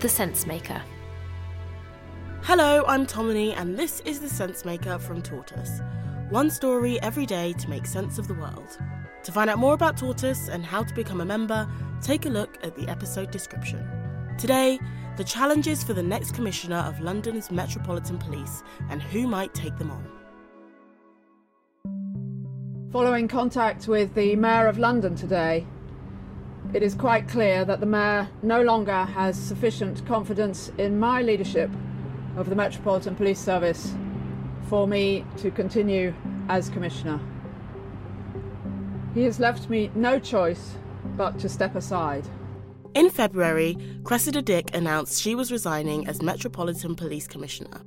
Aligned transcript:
The 0.00 0.08
Sense 0.08 0.46
Maker. 0.46 0.82
Hello, 2.40 2.84
I'm 2.88 3.04
Tomini, 3.04 3.52
and 3.54 3.78
this 3.78 4.00
is 4.06 4.18
The 4.18 4.30
Sense 4.30 4.64
Maker 4.64 4.98
from 4.98 5.20
Tortoise. 5.20 5.82
One 6.30 6.48
story 6.48 6.98
every 7.02 7.26
day 7.26 7.52
to 7.58 7.68
make 7.68 7.84
sense 7.84 8.16
of 8.16 8.26
the 8.26 8.32
world. 8.32 8.78
To 9.24 9.30
find 9.30 9.50
out 9.50 9.58
more 9.58 9.74
about 9.74 9.98
Tortoise 9.98 10.48
and 10.48 10.64
how 10.64 10.84
to 10.84 10.94
become 10.94 11.20
a 11.20 11.26
member, 11.26 11.68
take 12.00 12.24
a 12.24 12.30
look 12.30 12.56
at 12.62 12.74
the 12.76 12.88
episode 12.88 13.30
description. 13.30 13.86
Today, 14.38 14.80
the 15.18 15.24
challenges 15.24 15.84
for 15.84 15.92
the 15.92 16.02
next 16.02 16.34
Commissioner 16.34 16.78
of 16.78 16.98
London's 17.00 17.50
Metropolitan 17.50 18.16
Police 18.16 18.62
and 18.88 19.02
who 19.02 19.28
might 19.28 19.52
take 19.52 19.76
them 19.76 19.90
on. 19.90 20.08
Following 22.90 23.28
contact 23.28 23.86
with 23.86 24.14
the 24.14 24.34
Mayor 24.34 24.66
of 24.66 24.78
London 24.78 25.14
today, 25.14 25.66
it 26.72 26.82
is 26.82 26.94
quite 26.94 27.26
clear 27.28 27.64
that 27.64 27.80
the 27.80 27.86
Mayor 27.86 28.28
no 28.42 28.62
longer 28.62 29.04
has 29.04 29.36
sufficient 29.36 30.06
confidence 30.06 30.70
in 30.78 30.98
my 30.98 31.20
leadership 31.20 31.70
of 32.36 32.48
the 32.48 32.54
Metropolitan 32.54 33.16
Police 33.16 33.40
Service 33.40 33.92
for 34.68 34.86
me 34.86 35.24
to 35.38 35.50
continue 35.50 36.14
as 36.48 36.68
Commissioner. 36.68 37.18
He 39.14 39.24
has 39.24 39.40
left 39.40 39.68
me 39.68 39.90
no 39.96 40.20
choice 40.20 40.74
but 41.16 41.38
to 41.40 41.48
step 41.48 41.74
aside. 41.74 42.24
In 42.94 43.10
February, 43.10 43.76
Cressida 44.04 44.42
Dick 44.42 44.74
announced 44.74 45.20
she 45.20 45.34
was 45.34 45.50
resigning 45.50 46.06
as 46.06 46.22
Metropolitan 46.22 46.94
Police 46.94 47.26
Commissioner. 47.26 47.82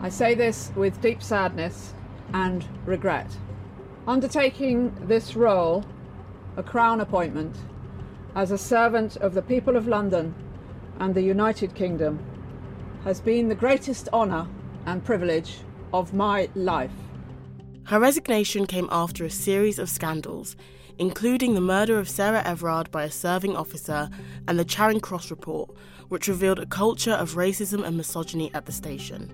I 0.00 0.08
say 0.08 0.34
this 0.34 0.72
with 0.74 1.00
deep 1.00 1.22
sadness 1.22 1.94
and 2.32 2.66
regret. 2.84 3.30
Undertaking 4.08 4.92
this 5.06 5.36
role, 5.36 5.84
a 6.56 6.62
Crown 6.62 7.00
appointment, 7.00 7.56
as 8.34 8.50
a 8.50 8.58
servant 8.58 9.16
of 9.18 9.34
the 9.34 9.42
people 9.42 9.76
of 9.76 9.86
London 9.86 10.34
and 10.98 11.14
the 11.14 11.22
United 11.22 11.74
Kingdom, 11.74 12.18
has 13.04 13.20
been 13.20 13.48
the 13.48 13.54
greatest 13.54 14.08
honour 14.12 14.48
and 14.86 15.04
privilege 15.04 15.58
of 15.92 16.12
my 16.12 16.48
life. 16.54 16.90
Her 17.84 18.00
resignation 18.00 18.66
came 18.66 18.88
after 18.90 19.24
a 19.24 19.30
series 19.30 19.78
of 19.78 19.90
scandals, 19.90 20.56
including 20.98 21.54
the 21.54 21.60
murder 21.60 21.98
of 21.98 22.08
Sarah 22.08 22.42
Everard 22.44 22.90
by 22.90 23.04
a 23.04 23.10
serving 23.10 23.56
officer 23.56 24.08
and 24.48 24.58
the 24.58 24.64
Charing 24.64 25.00
Cross 25.00 25.30
report, 25.30 25.70
which 26.08 26.28
revealed 26.28 26.58
a 26.58 26.66
culture 26.66 27.12
of 27.12 27.34
racism 27.34 27.84
and 27.84 27.96
misogyny 27.96 28.52
at 28.54 28.66
the 28.66 28.72
station. 28.72 29.30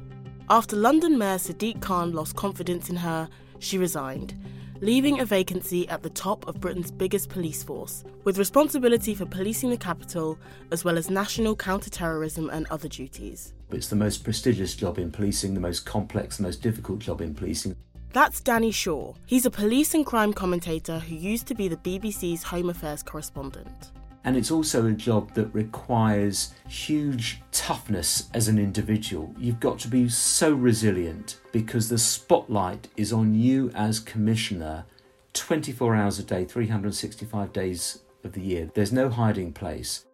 After 0.51 0.77
London 0.77 1.17
Mayor 1.17 1.37
Sadiq 1.37 1.81
Khan 1.81 2.13
lost 2.13 2.35
confidence 2.35 2.91
in 2.91 2.97
her, 2.97 3.29
she 3.61 3.79
resigned, 3.79 4.35
leaving 4.81 5.21
a 5.21 5.25
vacancy 5.25 5.89
at 5.89 6.03
the 6.03 6.11
top 6.11 6.47
of 6.47 6.61
Britain's 6.61 6.91
biggest 6.91 7.29
police 7.29 7.63
force, 7.63 8.05
with 8.25 8.39
responsibility 8.39 9.15
for 9.15 9.27
policing 9.27 9.71
the 9.71 9.77
capital 9.77 10.39
as 10.71 10.85
well 10.85 10.97
as 10.97 11.11
national 11.11 11.55
counter-terrorism 11.57 12.51
and 12.51 12.67
other 12.67 12.89
duties. 12.89 13.53
It's 13.71 13.89
the 13.89 13.97
most 13.97 14.25
prestigious 14.25 14.75
job 14.75 14.99
in 14.99 15.11
policing, 15.11 15.55
the 15.55 15.61
most 15.61 15.87
complex, 15.87 16.39
the 16.39 16.45
most 16.45 16.63
difficult 16.63 16.99
job 16.99 17.21
in 17.21 17.35
policing. 17.35 17.77
That's 18.13 18.41
Danny 18.41 18.73
Shaw. 18.73 19.15
He's 19.27 19.47
a 19.47 19.51
police 19.51 19.95
and 19.95 20.05
crime 20.05 20.33
commentator 20.33 20.99
who 20.99 21.15
used 21.15 21.47
to 21.47 21.55
be 21.55 21.69
the 21.69 21.77
BBC's 21.77 22.43
Home 22.43 22.71
Affairs 22.71 23.05
correspondent. 23.05 23.93
And 24.25 24.37
it's 24.37 24.51
also 24.51 24.87
a 24.87 24.93
job 24.93 25.35
that 25.35 25.55
requires 25.55 26.53
huge 26.69 27.41
toughness 27.53 28.29
as 28.35 28.49
an 28.49 28.59
individual. 28.59 29.35
You've 29.39 29.61
got 29.61 29.79
to 29.81 29.89
be 29.89 30.09
so 30.09 30.53
resilient 30.53 31.41
because 31.53 31.89
the 31.89 31.99
spotlight 31.99 32.89
is 32.97 33.13
on 33.13 33.35
you 33.35 33.71
as 33.75 33.99
commissioner 33.99 34.85
24 35.33 35.95
hours 35.95 36.19
a 36.19 36.23
day, 36.23 36.45
365 36.45 37.53
days 37.53 38.01
of 38.25 38.33
the 38.33 38.41
year. 38.41 38.71
There's 38.75 38.93
no 38.93 39.09
hiding 39.09 39.53
place. 39.53 40.05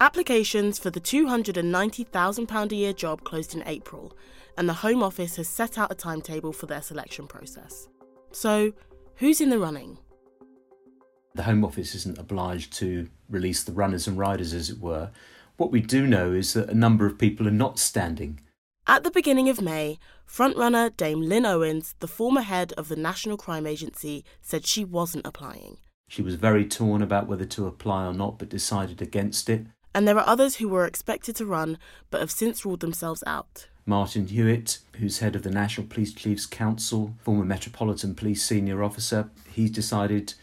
Applications 0.00 0.78
for 0.78 0.90
the 0.90 1.00
£290,000 1.00 2.72
a 2.72 2.74
year 2.74 2.92
job 2.92 3.22
closed 3.22 3.54
in 3.54 3.62
April, 3.66 4.16
and 4.58 4.68
the 4.68 4.74
Home 4.74 5.02
Office 5.02 5.36
has 5.36 5.46
set 5.46 5.78
out 5.78 5.92
a 5.92 5.94
timetable 5.94 6.52
for 6.52 6.66
their 6.66 6.82
selection 6.82 7.26
process. 7.26 7.88
So, 8.32 8.72
who's 9.16 9.40
in 9.40 9.50
the 9.50 9.58
running? 9.58 9.98
The 11.34 11.44
Home 11.44 11.64
Office 11.64 11.94
isn't 11.94 12.18
obliged 12.18 12.72
to 12.74 13.08
release 13.28 13.64
the 13.64 13.72
runners 13.72 14.06
and 14.06 14.18
riders, 14.18 14.52
as 14.52 14.68
it 14.68 14.78
were. 14.78 15.10
What 15.56 15.72
we 15.72 15.80
do 15.80 16.06
know 16.06 16.32
is 16.32 16.52
that 16.52 16.68
a 16.68 16.74
number 16.74 17.06
of 17.06 17.18
people 17.18 17.48
are 17.48 17.52
not 17.52 17.78
standing. 17.78 18.40
At 18.86 19.02
the 19.02 19.10
beginning 19.10 19.48
of 19.48 19.62
May, 19.62 19.98
frontrunner 20.28 20.94
Dame 20.94 21.22
Lynne 21.22 21.46
Owens, 21.46 21.94
the 22.00 22.08
former 22.08 22.42
head 22.42 22.72
of 22.74 22.88
the 22.88 22.96
National 22.96 23.36
Crime 23.36 23.66
Agency, 23.66 24.24
said 24.42 24.66
she 24.66 24.84
wasn't 24.84 25.26
applying. 25.26 25.78
She 26.08 26.20
was 26.20 26.34
very 26.34 26.66
torn 26.66 27.00
about 27.00 27.28
whether 27.28 27.46
to 27.46 27.66
apply 27.66 28.06
or 28.06 28.12
not, 28.12 28.38
but 28.38 28.50
decided 28.50 29.00
against 29.00 29.48
it. 29.48 29.66
And 29.94 30.06
there 30.06 30.18
are 30.18 30.28
others 30.28 30.56
who 30.56 30.68
were 30.68 30.84
expected 30.84 31.36
to 31.36 31.46
run 31.46 31.78
but 32.10 32.20
have 32.20 32.30
since 32.30 32.64
ruled 32.64 32.80
themselves 32.80 33.22
out. 33.26 33.68
Martin 33.86 34.26
Hewitt, 34.26 34.78
who's 34.98 35.18
head 35.20 35.34
of 35.34 35.42
the 35.42 35.50
National 35.50 35.86
Police 35.86 36.12
Chiefs 36.12 36.46
Council, 36.46 37.14
former 37.22 37.44
Metropolitan 37.44 38.14
Police 38.14 38.42
senior 38.42 38.82
officer, 38.82 39.30
he's 39.52 39.70
decided 39.70 40.34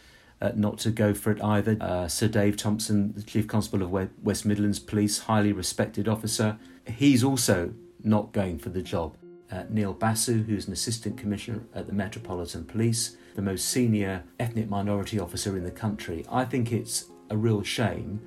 uh, 0.41 0.51
not 0.55 0.77
to 0.79 0.91
go 0.91 1.13
for 1.13 1.31
it 1.31 1.43
either. 1.43 1.77
Uh, 1.81 2.07
Sir 2.07 2.27
Dave 2.27 2.57
Thompson, 2.57 3.13
the 3.13 3.23
Chief 3.23 3.47
Constable 3.47 3.83
of 3.83 4.09
West 4.23 4.45
Midlands 4.45 4.79
Police, 4.79 5.19
highly 5.19 5.51
respected 5.51 6.07
officer, 6.07 6.57
he's 6.87 7.23
also 7.23 7.73
not 8.03 8.31
going 8.31 8.57
for 8.57 8.69
the 8.69 8.81
job. 8.81 9.17
Uh, 9.51 9.63
Neil 9.69 9.93
Basu, 9.93 10.43
who's 10.43 10.67
an 10.67 10.73
Assistant 10.73 11.17
Commissioner 11.17 11.63
at 11.73 11.87
the 11.87 11.93
Metropolitan 11.93 12.65
Police, 12.65 13.17
the 13.35 13.41
most 13.41 13.67
senior 13.67 14.23
ethnic 14.39 14.69
minority 14.69 15.19
officer 15.19 15.57
in 15.57 15.63
the 15.63 15.71
country. 15.71 16.25
I 16.31 16.45
think 16.45 16.71
it's 16.71 17.05
a 17.29 17.37
real 17.37 17.63
shame 17.63 18.21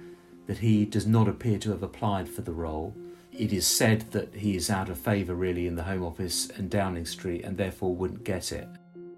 that 0.46 0.58
he 0.58 0.84
does 0.84 1.06
not 1.06 1.28
appear 1.28 1.58
to 1.58 1.70
have 1.70 1.82
applied 1.82 2.28
for 2.28 2.42
the 2.42 2.52
role. 2.52 2.94
It 3.32 3.52
is 3.52 3.66
said 3.66 4.02
that 4.10 4.34
he 4.34 4.56
is 4.56 4.68
out 4.68 4.88
of 4.88 4.98
favour 4.98 5.34
really 5.34 5.66
in 5.66 5.76
the 5.76 5.84
Home 5.84 6.04
Office 6.04 6.50
and 6.50 6.68
Downing 6.68 7.06
Street 7.06 7.44
and 7.44 7.56
therefore 7.56 7.94
wouldn't 7.94 8.24
get 8.24 8.52
it. 8.52 8.68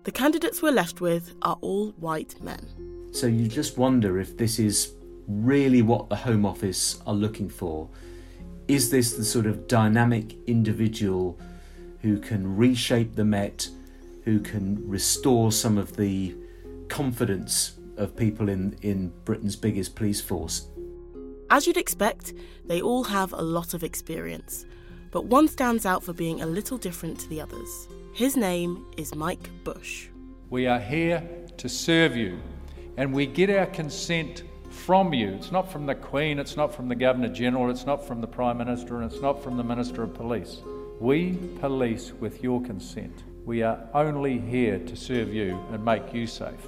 The 0.04 0.12
candidates 0.12 0.60
we're 0.60 0.70
left 0.70 1.00
with 1.00 1.34
are 1.40 1.56
all 1.62 1.92
white 1.92 2.38
men. 2.42 3.08
So 3.12 3.26
you 3.26 3.48
just 3.48 3.78
wonder 3.78 4.18
if 4.20 4.36
this 4.36 4.58
is 4.58 4.92
really 5.26 5.80
what 5.80 6.10
the 6.10 6.16
Home 6.16 6.44
Office 6.44 7.00
are 7.06 7.14
looking 7.14 7.48
for. 7.48 7.88
Is 8.68 8.90
this 8.90 9.14
the 9.14 9.24
sort 9.24 9.46
of 9.46 9.66
dynamic 9.66 10.36
individual 10.46 11.38
who 12.02 12.18
can 12.18 12.54
reshape 12.54 13.14
the 13.14 13.24
Met, 13.24 13.66
who 14.24 14.40
can 14.40 14.86
restore 14.86 15.50
some 15.50 15.78
of 15.78 15.96
the 15.96 16.36
confidence 16.88 17.78
of 17.96 18.14
people 18.14 18.50
in, 18.50 18.76
in 18.82 19.10
Britain's 19.24 19.56
biggest 19.56 19.94
police 19.94 20.20
force? 20.20 20.68
As 21.48 21.66
you'd 21.66 21.78
expect, 21.78 22.34
they 22.66 22.82
all 22.82 23.04
have 23.04 23.32
a 23.32 23.40
lot 23.40 23.72
of 23.72 23.82
experience, 23.82 24.66
but 25.10 25.24
one 25.24 25.48
stands 25.48 25.86
out 25.86 26.02
for 26.02 26.12
being 26.12 26.42
a 26.42 26.46
little 26.46 26.76
different 26.76 27.18
to 27.20 27.28
the 27.30 27.40
others. 27.40 27.88
His 28.14 28.36
name 28.36 28.86
is 28.96 29.12
Mike 29.16 29.50
Bush. 29.64 30.06
We 30.48 30.68
are 30.68 30.78
here 30.78 31.28
to 31.56 31.68
serve 31.68 32.16
you, 32.16 32.38
and 32.96 33.12
we 33.12 33.26
get 33.26 33.50
our 33.50 33.66
consent 33.66 34.44
from 34.70 35.12
you. 35.12 35.30
It's 35.30 35.50
not 35.50 35.68
from 35.72 35.84
the 35.84 35.96
Queen, 35.96 36.38
it's 36.38 36.56
not 36.56 36.72
from 36.72 36.86
the 36.86 36.94
Governor 36.94 37.30
General, 37.30 37.70
it's 37.70 37.86
not 37.86 38.06
from 38.06 38.20
the 38.20 38.28
Prime 38.28 38.58
Minister, 38.58 39.02
and 39.02 39.10
it's 39.10 39.20
not 39.20 39.42
from 39.42 39.56
the 39.56 39.64
Minister 39.64 40.04
of 40.04 40.14
Police. 40.14 40.60
We 41.00 41.36
police 41.58 42.12
with 42.12 42.40
your 42.40 42.62
consent. 42.62 43.24
We 43.44 43.64
are 43.64 43.84
only 43.94 44.38
here 44.38 44.78
to 44.78 44.94
serve 44.94 45.34
you 45.34 45.58
and 45.72 45.84
make 45.84 46.14
you 46.14 46.28
safe. 46.28 46.64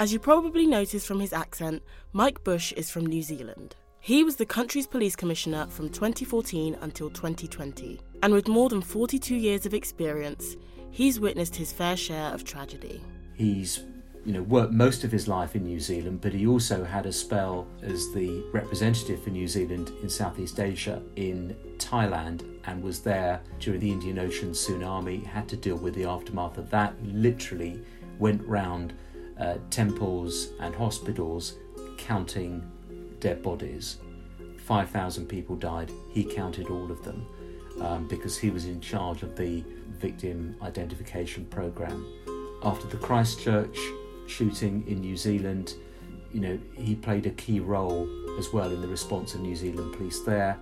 As 0.00 0.12
you 0.12 0.18
probably 0.18 0.66
noticed 0.66 1.06
from 1.06 1.20
his 1.20 1.32
accent, 1.32 1.84
Mike 2.12 2.42
Bush 2.42 2.72
is 2.72 2.90
from 2.90 3.06
New 3.06 3.22
Zealand. 3.22 3.76
He 4.06 4.22
was 4.22 4.36
the 4.36 4.46
country's 4.46 4.86
police 4.86 5.16
commissioner 5.16 5.66
from 5.66 5.88
2014 5.88 6.76
until 6.80 7.10
2020, 7.10 8.00
and 8.22 8.32
with 8.32 8.46
more 8.46 8.68
than 8.68 8.80
42 8.80 9.34
years 9.34 9.66
of 9.66 9.74
experience, 9.74 10.54
he's 10.92 11.18
witnessed 11.18 11.56
his 11.56 11.72
fair 11.72 11.96
share 11.96 12.32
of 12.32 12.44
tragedy. 12.44 13.02
He's 13.34 13.82
you 14.24 14.32
know, 14.32 14.42
worked 14.42 14.72
most 14.72 15.02
of 15.02 15.10
his 15.10 15.26
life 15.26 15.56
in 15.56 15.64
New 15.64 15.80
Zealand, 15.80 16.20
but 16.20 16.32
he 16.32 16.46
also 16.46 16.84
had 16.84 17.04
a 17.04 17.12
spell 17.12 17.66
as 17.82 18.12
the 18.12 18.44
representative 18.52 19.24
for 19.24 19.30
New 19.30 19.48
Zealand 19.48 19.90
in 20.00 20.08
Southeast 20.08 20.60
Asia 20.60 21.02
in 21.16 21.56
Thailand 21.78 22.44
and 22.66 22.84
was 22.84 23.00
there 23.00 23.40
during 23.58 23.80
the 23.80 23.90
Indian 23.90 24.20
Ocean 24.20 24.52
tsunami, 24.52 25.26
had 25.26 25.48
to 25.48 25.56
deal 25.56 25.78
with 25.78 25.96
the 25.96 26.04
aftermath 26.04 26.58
of 26.58 26.70
that, 26.70 26.94
literally 27.02 27.82
went 28.20 28.40
round 28.46 28.92
uh, 29.40 29.56
temples 29.70 30.50
and 30.60 30.76
hospitals 30.76 31.54
counting 31.98 32.62
dead 33.20 33.42
bodies. 33.42 33.98
5,000 34.64 35.26
people 35.26 35.56
died, 35.56 35.92
he 36.10 36.24
counted 36.24 36.68
all 36.68 36.90
of 36.90 37.04
them 37.04 37.26
um, 37.80 38.08
because 38.08 38.36
he 38.36 38.50
was 38.50 38.64
in 38.64 38.80
charge 38.80 39.22
of 39.22 39.36
the 39.36 39.62
victim 39.98 40.56
identification 40.62 41.44
program. 41.46 42.06
After 42.62 42.86
the 42.88 42.96
Christchurch 42.96 43.78
shooting 44.26 44.84
in 44.88 45.00
New 45.00 45.16
Zealand, 45.16 45.74
you 46.32 46.40
know, 46.40 46.58
he 46.74 46.94
played 46.94 47.26
a 47.26 47.30
key 47.30 47.60
role 47.60 48.08
as 48.38 48.52
well 48.52 48.70
in 48.72 48.80
the 48.80 48.88
response 48.88 49.34
of 49.34 49.40
New 49.40 49.56
Zealand 49.56 49.94
police 49.94 50.20
there. 50.20 50.58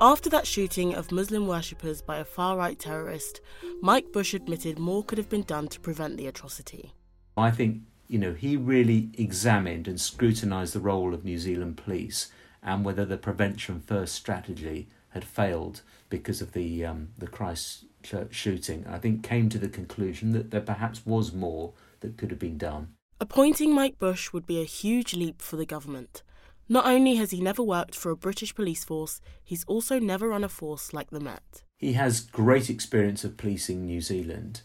After 0.00 0.28
that 0.30 0.46
shooting 0.46 0.94
of 0.94 1.12
Muslim 1.12 1.46
worshippers 1.46 2.02
by 2.02 2.18
a 2.18 2.24
far 2.24 2.56
right 2.56 2.78
terrorist, 2.78 3.40
Mike 3.80 4.12
Bush 4.12 4.34
admitted 4.34 4.78
more 4.78 5.04
could 5.04 5.18
have 5.18 5.28
been 5.28 5.42
done 5.42 5.68
to 5.68 5.80
prevent 5.80 6.16
the 6.16 6.26
atrocity. 6.26 6.92
I 7.36 7.50
think, 7.50 7.82
you 8.08 8.18
know, 8.18 8.34
he 8.34 8.56
really 8.56 9.10
examined 9.16 9.88
and 9.88 10.00
scrutinised 10.00 10.74
the 10.74 10.80
role 10.80 11.14
of 11.14 11.24
New 11.24 11.38
Zealand 11.38 11.76
police 11.76 12.30
and 12.62 12.84
whether 12.84 13.04
the 13.04 13.16
prevention 13.16 13.80
first 13.80 14.14
strategy 14.14 14.88
had 15.10 15.24
failed 15.24 15.82
because 16.08 16.40
of 16.40 16.52
the 16.52 16.84
um, 16.84 17.08
the 17.16 17.26
Christchurch 17.26 18.34
shooting. 18.34 18.84
I 18.88 18.98
think 18.98 19.22
came 19.22 19.48
to 19.50 19.58
the 19.58 19.68
conclusion 19.68 20.32
that 20.32 20.50
there 20.50 20.60
perhaps 20.60 21.06
was 21.06 21.32
more 21.32 21.72
that 22.00 22.16
could 22.16 22.30
have 22.30 22.38
been 22.38 22.58
done. 22.58 22.88
Appointing 23.20 23.74
Mike 23.74 23.98
Bush 23.98 24.32
would 24.32 24.46
be 24.46 24.60
a 24.60 24.64
huge 24.64 25.14
leap 25.14 25.40
for 25.40 25.56
the 25.56 25.66
government. 25.66 26.22
Not 26.68 26.86
only 26.86 27.16
has 27.16 27.30
he 27.30 27.40
never 27.40 27.62
worked 27.62 27.94
for 27.94 28.10
a 28.10 28.16
British 28.16 28.54
police 28.54 28.84
force, 28.84 29.20
he's 29.42 29.64
also 29.64 29.98
never 29.98 30.28
run 30.28 30.44
a 30.44 30.48
force 30.48 30.92
like 30.92 31.10
the 31.10 31.20
Met. 31.20 31.62
He 31.76 31.92
has 31.92 32.20
great 32.20 32.70
experience 32.70 33.22
of 33.22 33.36
policing 33.36 33.84
New 33.84 34.00
Zealand, 34.00 34.62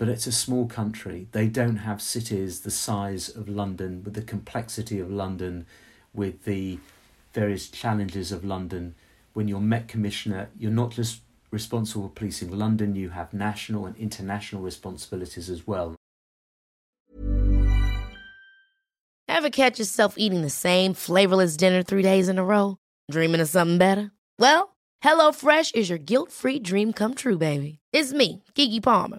but 0.00 0.08
it's 0.08 0.26
a 0.26 0.32
small 0.32 0.66
country. 0.66 1.28
They 1.32 1.46
don't 1.46 1.76
have 1.76 2.00
cities 2.00 2.60
the 2.60 2.70
size 2.70 3.28
of 3.28 3.50
London, 3.50 4.02
with 4.02 4.14
the 4.14 4.22
complexity 4.22 4.98
of 4.98 5.10
London, 5.10 5.66
with 6.14 6.44
the 6.44 6.78
various 7.34 7.68
challenges 7.68 8.32
of 8.32 8.42
London. 8.42 8.94
When 9.34 9.46
you're 9.46 9.60
Met 9.60 9.88
Commissioner, 9.88 10.48
you're 10.58 10.70
not 10.70 10.92
just 10.92 11.20
responsible 11.50 12.08
for 12.08 12.14
policing 12.14 12.50
London, 12.50 12.96
you 12.96 13.10
have 13.10 13.34
national 13.34 13.84
and 13.84 13.94
international 13.98 14.62
responsibilities 14.62 15.50
as 15.50 15.66
well. 15.66 15.94
Ever 19.28 19.50
catch 19.50 19.78
yourself 19.78 20.14
eating 20.16 20.40
the 20.40 20.48
same 20.48 20.94
flavorless 20.94 21.58
dinner 21.58 21.82
three 21.82 22.02
days 22.02 22.30
in 22.30 22.38
a 22.38 22.44
row? 22.44 22.78
Dreaming 23.10 23.42
of 23.42 23.50
something 23.50 23.76
better? 23.76 24.12
Well, 24.38 24.76
HelloFresh 25.04 25.74
is 25.74 25.90
your 25.90 25.98
guilt 25.98 26.32
free 26.32 26.58
dream 26.58 26.94
come 26.94 27.14
true, 27.14 27.36
baby. 27.36 27.80
It's 27.92 28.14
me, 28.14 28.42
Keke 28.54 28.82
Palmer. 28.82 29.18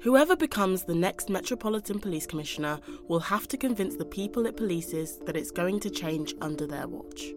Whoever 0.00 0.34
becomes 0.34 0.84
the 0.84 0.94
next 0.94 1.28
Metropolitan 1.28 2.00
Police 2.00 2.26
Commissioner 2.26 2.80
will 3.08 3.20
have 3.20 3.46
to 3.48 3.58
convince 3.58 3.96
the 3.96 4.04
people 4.06 4.46
it 4.46 4.56
polices 4.56 5.22
that 5.26 5.36
it's 5.36 5.50
going 5.50 5.78
to 5.80 5.90
change 5.90 6.34
under 6.40 6.66
their 6.66 6.88
watch. 6.88 7.32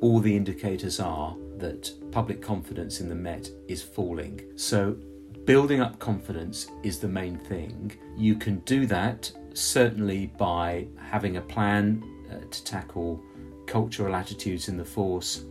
All 0.00 0.20
the 0.20 0.36
indicators 0.36 1.00
are 1.00 1.36
that 1.56 1.90
public 2.12 2.40
confidence 2.40 3.00
in 3.00 3.08
the 3.08 3.16
Met 3.16 3.50
is 3.66 3.82
falling. 3.82 4.40
So, 4.54 4.96
building 5.44 5.80
up 5.80 5.98
confidence 5.98 6.68
is 6.84 7.00
the 7.00 7.08
main 7.08 7.36
thing. 7.36 7.90
You 8.16 8.36
can 8.36 8.58
do 8.60 8.86
that 8.86 9.32
certainly 9.52 10.28
by 10.38 10.86
having 10.96 11.36
a 11.36 11.40
plan 11.40 12.04
uh, 12.30 12.44
to 12.48 12.64
tackle 12.64 13.20
cultural 13.66 14.14
attitudes 14.14 14.68
in 14.68 14.76
the 14.76 14.84
force 14.84 15.46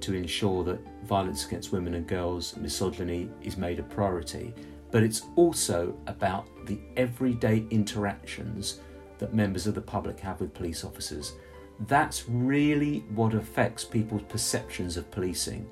to 0.00 0.14
ensure 0.14 0.64
that 0.64 0.80
violence 1.04 1.46
against 1.46 1.70
women 1.70 1.94
and 1.94 2.08
girls, 2.08 2.56
misogyny, 2.56 3.30
is 3.42 3.56
made 3.56 3.78
a 3.78 3.84
priority 3.84 4.52
but 4.92 5.02
it's 5.02 5.22
also 5.34 5.96
about 6.06 6.46
the 6.66 6.78
everyday 6.96 7.66
interactions 7.70 8.78
that 9.18 9.34
members 9.34 9.66
of 9.66 9.74
the 9.74 9.80
public 9.80 10.20
have 10.20 10.40
with 10.40 10.54
police 10.54 10.84
officers. 10.84 11.32
That's 11.88 12.28
really 12.28 13.00
what 13.14 13.34
affects 13.34 13.84
people's 13.84 14.22
perceptions 14.28 14.96
of 14.96 15.10
policing. 15.10 15.68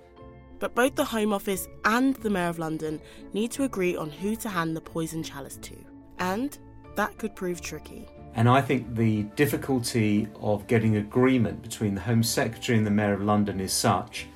But 0.59 0.75
both 0.75 0.95
the 0.95 1.05
Home 1.05 1.33
Office 1.33 1.69
and 1.85 2.15
the 2.17 2.31
Mayor 2.31 2.49
of 2.49 2.59
London 2.59 3.01
need 3.33 3.51
to 3.53 3.65
agree 3.65 3.97
on 3.97 4.11
who 4.11 4.35
to 4.37 4.49
hand 4.49 4.77
the 4.77 4.81
poison 4.81 5.23
chalice 5.23 5.57
to. 5.57 5.77
And 6.19 6.59
that 6.97 7.17
could 7.19 7.37
prove 7.37 7.61
tricky. 7.61 8.09
And 8.35 8.49
I 8.49 8.61
think 8.61 8.95
the 8.95 9.25
difficulty 9.35 10.29
of 10.41 10.67
getting 10.67 10.97
agreement 10.97 11.63
between 11.63 11.95
the 11.95 12.01
Home 12.03 12.23
Secretary 12.23 12.79
and 12.79 12.87
the 12.87 12.91
Mayor 12.91 13.15
of 13.15 13.23
London 13.23 13.61
is 13.61 13.73
such 13.73 14.27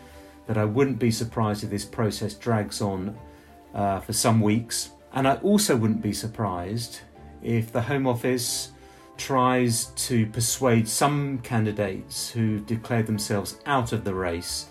that 0.47 0.59
I 0.59 0.65
wouldn't 0.65 0.99
be 0.99 1.11
surprised 1.11 1.65
if 1.65 1.71
this 1.71 1.85
process 1.85 2.35
drags 2.35 2.81
on 2.81 3.17
uh, 3.75 4.01
for 4.01 4.13
some 4.13 4.41
weeks. 4.41 4.91
And 5.13 5.29
I 5.29 5.37
also 5.37 5.77
wouldn't 5.77 6.03
be 6.03 6.13
surprised 6.13 7.01
if 7.43 7.73
the 7.73 7.83
Home 7.83 8.07
Office 8.07 8.73
tries 9.17 9.87
to 10.09 10.27
persuade 10.27 10.89
some 10.89 11.39
candidates 11.39 12.31
who 12.31 12.61
declared 12.61 13.07
themselves 13.07 13.59
out 13.67 13.93
of 13.93 14.05
the 14.05 14.15
race 14.15 14.67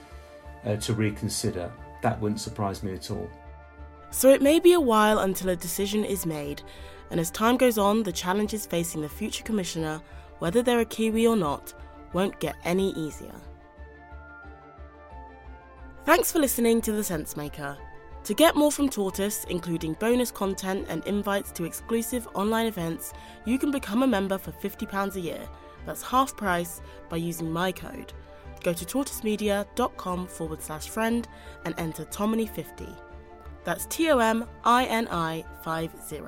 uh, 0.65 0.75
to 0.77 0.93
reconsider. 0.93 1.71
That 2.01 2.19
wouldn't 2.19 2.41
surprise 2.41 2.83
me 2.83 2.93
at 2.93 3.09
all. 3.11 3.29
So 4.11 4.29
it 4.29 4.41
may 4.41 4.59
be 4.59 4.73
a 4.73 4.79
while 4.79 5.19
until 5.19 5.49
a 5.49 5.55
decision 5.55 6.03
is 6.03 6.25
made, 6.25 6.61
and 7.09 7.19
as 7.19 7.31
time 7.31 7.57
goes 7.57 7.77
on, 7.77 8.03
the 8.03 8.11
challenges 8.11 8.65
facing 8.65 9.01
the 9.01 9.09
future 9.09 9.43
Commissioner, 9.43 10.01
whether 10.39 10.61
they're 10.61 10.81
a 10.81 10.85
Kiwi 10.85 11.25
or 11.25 11.35
not, 11.35 11.73
won't 12.11 12.39
get 12.39 12.55
any 12.63 12.91
easier. 12.91 13.35
Thanks 16.05 16.31
for 16.31 16.39
listening 16.39 16.81
to 16.81 16.91
The 16.91 17.01
Sensemaker. 17.01 17.77
To 18.23 18.33
get 18.33 18.55
more 18.55 18.71
from 18.71 18.87
Tortoise, 18.87 19.43
including 19.49 19.93
bonus 19.95 20.31
content 20.31 20.85
and 20.87 21.05
invites 21.05 21.51
to 21.53 21.65
exclusive 21.65 22.25
online 22.33 22.67
events, 22.67 23.11
you 23.43 23.59
can 23.59 23.69
become 23.69 24.01
a 24.01 24.07
member 24.07 24.37
for 24.37 24.51
£50 24.51 25.15
a 25.15 25.19
year. 25.19 25.49
That's 25.85 26.01
half 26.01 26.37
price 26.37 26.81
by 27.09 27.17
using 27.17 27.51
my 27.51 27.73
code. 27.73 28.13
Go 28.63 28.71
to 28.71 28.85
tortoisemedia.com 28.85 30.27
forward 30.27 30.61
slash 30.61 30.87
friend 30.87 31.27
and 31.65 31.75
enter 31.77 32.05
Tomini50. 32.05 32.97
That's 33.65 33.85
T 33.87 34.09
O 34.09 34.19
M 34.19 34.47
I 34.63 34.85
N 34.85 35.09
I 35.09 35.43
50. 35.65 36.21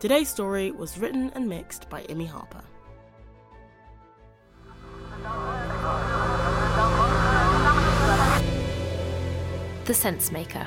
Today's 0.00 0.28
story 0.28 0.72
was 0.72 0.98
written 0.98 1.30
and 1.36 1.48
mixed 1.48 1.88
by 1.88 2.02
Imi 2.04 2.26
Harper. 2.26 2.64
The 9.84 9.94
Sense 9.94 10.32
Maker. 10.32 10.66